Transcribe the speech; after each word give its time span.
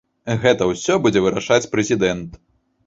Гэта 0.45 0.69
ўсё 0.71 0.97
будзе 1.03 1.25
вырашаць 1.27 1.63
прэзідэнт. 1.77 2.43